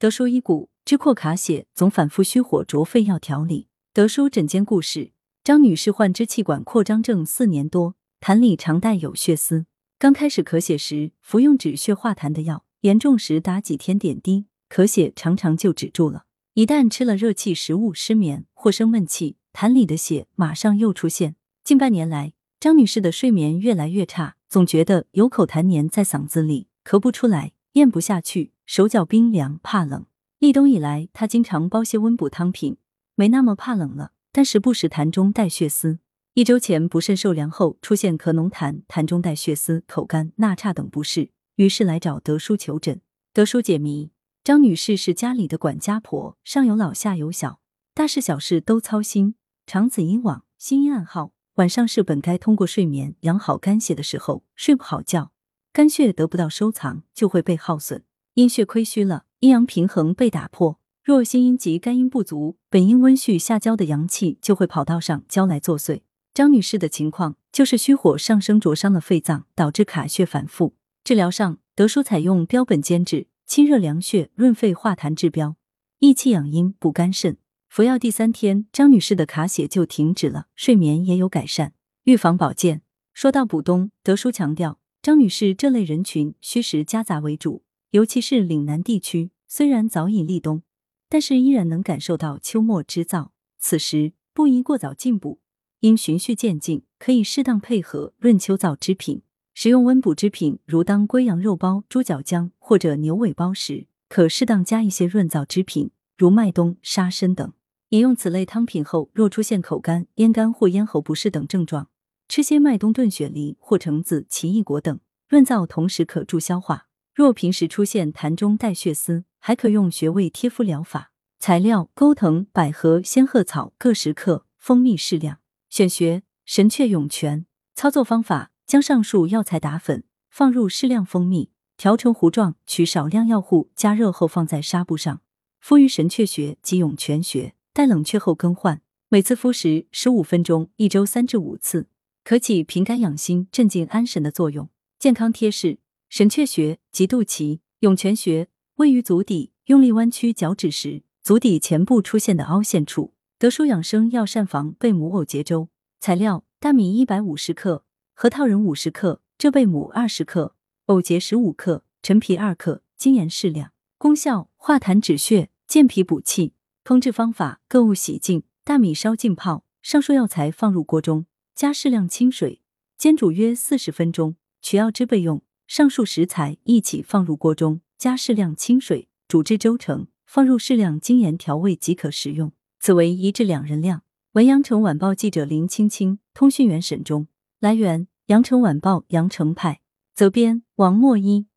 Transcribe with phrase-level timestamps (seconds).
[0.00, 3.66] 德叔医骨支扩卡血，总反复虚火灼肺要调理。
[3.92, 5.10] 德叔诊间故事：
[5.42, 9.66] 张女士患支气管扩张症四年多，痰里常带有血丝。
[9.98, 16.26] 刚开始咳血时，服用止血化痰的药，严重时打几天点滴，咳血常常就止住了。
[16.54, 21.34] 一旦吃了热气食物，失眠或生闷气，痰里的血马上又出现。
[21.64, 28.52] 近半年来，张女士的睡眠越来越差，总觉得有口痰黏在嗓子里，咳不出来，咽不下去。
[28.66, 30.06] 手脚冰凉，怕冷。
[30.38, 32.76] 立冬以来，他经常煲些温补汤品，
[33.14, 34.12] 没那么怕冷了。
[34.30, 35.98] 但时不时痰中带血丝。
[36.34, 43.00] 一周前不慎受凉后，出现咳浓痰，痰中带血丝，口干、纳差等不适，于是来找德叔求诊。
[43.32, 44.12] 德叔解谜：
[44.44, 47.60] 张女士是家里的管家婆，上有老下有小，
[47.94, 49.34] 大事小事都操心，
[49.66, 51.32] 长此以往，心阴暗耗。
[51.54, 55.32] 晚上是本该通过睡眠养好肝血的时候，睡不好觉，
[55.72, 58.02] 肝血得不到收藏，就会被耗损。
[58.34, 60.78] 阴血亏虚了，阴阳平衡被打破。
[61.02, 66.02] 若心阴及肝阴不足，本应温煦下焦的阳气就会跑到上焦来作祟。
[66.34, 70.74] 张女士的情况就是虚火上升灼伤了肺脏，导致卡血反复。
[71.02, 75.56] 治疗上，德叔采用标本兼治，清热凉血、润肺化痰治标，
[76.00, 77.38] 益气养阴、补肝肾。
[77.68, 81.72] 服药第三天，张女士的卡血就停止了，睡眠也有改善。
[82.04, 82.82] 预防保健，
[83.14, 84.78] 说到补冬，德叔强调，
[85.08, 87.62] 张女士这类人群虚实夹杂为主。
[87.92, 90.60] 尤其是岭南地区，虽然早已立冬，
[91.08, 93.30] 但是依然能感受到秋末之燥。
[93.58, 95.40] 此时不宜过早进补，
[95.80, 99.22] 应循序渐进，可以适当配合润秋燥之品。
[99.54, 107.50] 食用温补之品，如当归羊肉包、猪脚姜或者牛尾包时，可适当加一些润燥之品，如麦冬、沙参等。
[107.88, 111.88] 饮用此类汤品后，若出现口干、咽干或咽喉不适等症状，
[112.28, 116.86] 吃些麦冬炖雪梨或橙子、奇异果等润燥，同时可助消化。
[117.14, 121.10] 若平时出现痰中带血丝，还可用穴位贴敷疗法。
[121.38, 125.38] 材料：钩藤、百合、仙鹤草各十克，蜂蜜适量。
[125.70, 127.46] 选穴：神阙涌泉。
[127.74, 135.22] 操作方法：将上述药材打粉，放入适量蜂蜜，调成糊状，取少量药糊，加热后放在纱布上，
[135.60, 138.82] 敷于神阙穴及涌泉穴，待冷却后更换。
[139.08, 141.88] 每次敷时十五分钟，一周三至五次，
[142.28, 144.68] 可起平肝养心、镇静安神的作用。
[144.98, 145.78] 健康贴士。
[146.10, 153.14] 神阙穴及肚脐涌泉穴位于足底，用力弯曲脚趾时，足底前部出现的凹陷处。
[153.38, 163.72] 德舒养生药膳房贝母藕节粥材料：大米一百五十克，核桃仁五十克，浙贝母二十克，藕节十五克，陈皮二克，精盐适量。
[163.96, 166.52] 功效：化痰止血，健脾补气。
[166.84, 171.24] 烹制方法：各物洗净，大米烧浸泡，上述药材放入锅中，
[171.58, 172.62] 加适量清水，
[172.96, 175.42] 煎煮约四十分钟，取药汁备用。
[175.66, 182.52] 上述食材一起放入锅中，加适量清水煮至粥成，放入适量精盐调味即可食用。
[182.78, 184.04] 此为一至两人量。
[184.34, 187.26] 文阳城晚报记者林青青，通讯员沈忠。
[187.58, 189.80] 来源：阳城晚报阳城派。
[190.14, 191.47] 责编：王墨一。